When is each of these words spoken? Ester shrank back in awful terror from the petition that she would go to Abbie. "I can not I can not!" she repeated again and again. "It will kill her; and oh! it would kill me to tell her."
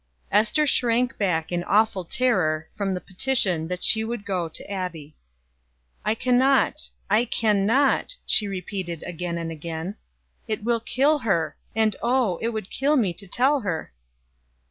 Ester 0.31 0.65
shrank 0.65 1.15
back 1.19 1.51
in 1.51 1.63
awful 1.63 2.03
terror 2.03 2.67
from 2.75 2.95
the 2.95 2.99
petition 2.99 3.67
that 3.67 3.83
she 3.83 4.03
would 4.03 4.25
go 4.25 4.49
to 4.49 4.67
Abbie. 4.67 5.15
"I 6.03 6.15
can 6.15 6.39
not 6.39 6.89
I 7.07 7.23
can 7.23 7.67
not!" 7.67 8.15
she 8.25 8.47
repeated 8.47 9.03
again 9.03 9.37
and 9.37 9.51
again. 9.51 9.97
"It 10.47 10.63
will 10.63 10.79
kill 10.79 11.19
her; 11.19 11.55
and 11.75 11.95
oh! 12.01 12.39
it 12.41 12.47
would 12.49 12.71
kill 12.71 12.97
me 12.97 13.13
to 13.13 13.27
tell 13.27 13.59
her." 13.59 13.93